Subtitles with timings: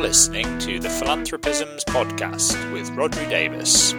[0.00, 3.92] listening to the Philanthropisms podcast with Rhodri Davies.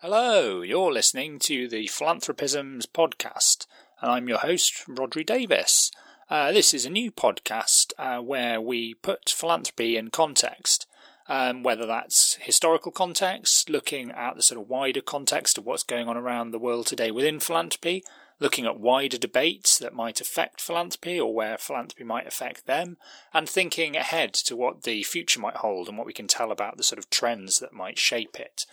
[0.00, 3.66] Hello, you're listening to the Philanthropisms podcast,
[4.02, 5.92] and I'm your host, Rhodri Davies.
[6.28, 10.86] Uh, this is a new podcast uh, where we put philanthropy in context,
[11.28, 16.08] um, whether that's historical context, looking at the sort of wider context of what's going
[16.08, 18.02] on around the world today within philanthropy,
[18.40, 22.96] looking at wider debates that might affect philanthropy or where philanthropy might affect them,
[23.32, 26.76] and thinking ahead to what the future might hold and what we can tell about
[26.76, 28.66] the sort of trends that might shape it.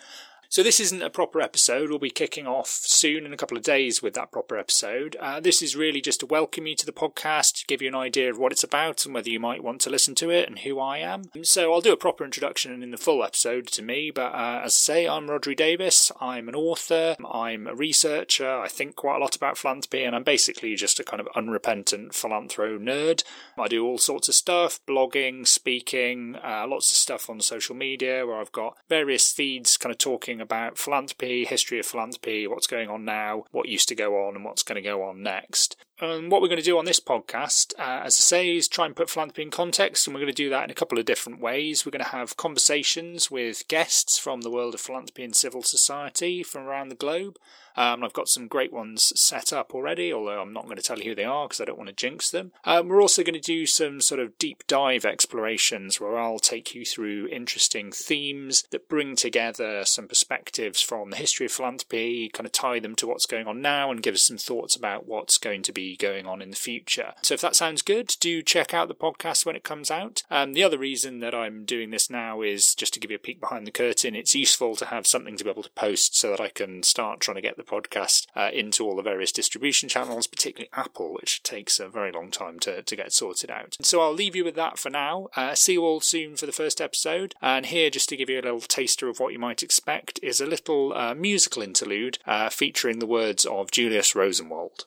[0.52, 1.92] So this isn't a proper episode.
[1.92, 5.16] We'll be kicking off soon in a couple of days with that proper episode.
[5.20, 7.94] Uh, this is really just to welcome you to the podcast, to give you an
[7.94, 10.58] idea of what it's about and whether you might want to listen to it and
[10.58, 11.26] who I am.
[11.44, 14.10] So I'll do a proper introduction in the full episode to me.
[14.10, 16.12] But uh, as I say, I'm Rhodri Davies.
[16.20, 17.16] I'm an author.
[17.32, 18.50] I'm a researcher.
[18.50, 22.14] I think quite a lot about philanthropy, and I'm basically just a kind of unrepentant
[22.14, 23.24] philanthro nerd.
[23.56, 28.26] I do all sorts of stuff: blogging, speaking, uh, lots of stuff on social media,
[28.26, 32.90] where I've got various feeds, kind of talking about philanthropy, history of philanthropy, what's going
[32.90, 35.76] on now, what used to go on, and what's going to go on next.
[36.02, 38.86] And what we're going to do on this podcast, uh, as I say, is try
[38.86, 41.06] and put philanthropy in context, and we're going to do that in a couple of
[41.06, 41.86] different ways.
[41.86, 46.42] We're going to have conversations with guests from the world of philanthropy and civil society
[46.44, 47.38] from around the globe.
[47.76, 50.98] Um, I've got some great ones set up already, although I'm not going to tell
[50.98, 52.52] you who they are because I don't want to jinx them.
[52.66, 56.76] Um, we're also going to do some sort of deep dive explorations where I'll take
[56.76, 62.46] you through interesting themes that bring together some perspectives from the history of philanthropy, kind
[62.46, 65.38] of tie them to what's going on now, and give us some thoughts about what's
[65.38, 67.14] going to be going on in the future.
[67.22, 70.24] So if that sounds good, do check out the podcast when it comes out.
[70.30, 73.20] Um, the other reason that I'm doing this now is just to give you a
[73.20, 74.16] peek behind the curtain.
[74.16, 77.20] It's useful to have something to be able to post so that I can start
[77.20, 81.44] trying to get the podcast uh, into all the various distribution channels, particularly Apple, which
[81.44, 83.78] takes a very long time to, to get sorted out.
[83.82, 85.28] So I'll leave you with that for now.
[85.36, 87.36] Uh, see you all soon for the first episode.
[87.42, 90.42] And here, just to give you a little taster of what you might expect, is
[90.42, 94.86] a little uh, musical interlude uh, featuring the words of Julius Rosenwald.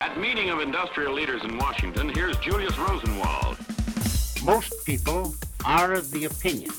[0.00, 3.58] At meeting of industrial leaders in Washington, here's Julius Rosenwald.
[4.44, 5.34] Most people
[5.64, 6.70] are of the opinion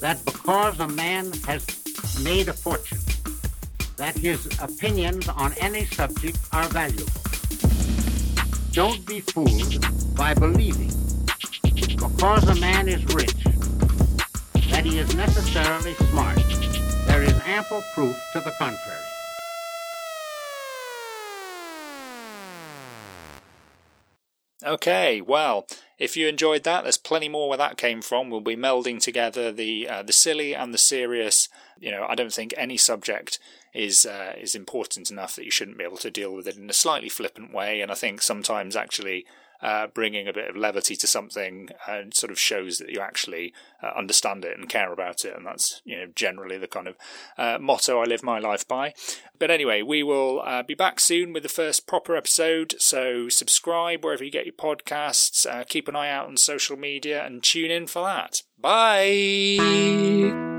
[0.00, 1.64] that because a man has
[2.22, 2.98] made a fortune,
[3.96, 7.12] that his opinions on any subject are valuable.
[8.72, 10.92] Don't be fooled by believing
[11.62, 13.32] because a man is rich
[14.70, 16.36] that he is necessarily smart.
[17.06, 19.06] There is ample proof to the contrary.
[24.64, 25.66] Okay, well,
[25.98, 28.28] if you enjoyed that, there's plenty more where that came from.
[28.28, 31.48] We'll be melding together the uh, the silly and the serious.
[31.78, 33.38] You know, I don't think any subject
[33.74, 36.70] is uh, is important enough that you shouldn't be able to deal with it in
[36.70, 37.80] a slightly flippant way.
[37.80, 39.26] And I think sometimes actually
[39.62, 43.52] uh, bringing a bit of levity to something uh, sort of shows that you actually
[43.82, 46.96] uh, understand it and care about it, and that's you know generally the kind of
[47.38, 48.94] uh, motto I live my life by.
[49.38, 52.74] But anyway, we will uh, be back soon with the first proper episode.
[52.78, 55.46] So subscribe wherever you get your podcasts.
[55.46, 58.42] Uh, keep an eye out on social media and tune in for that.
[58.58, 60.55] Bye.